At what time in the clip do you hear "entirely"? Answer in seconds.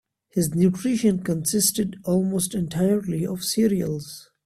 2.55-3.23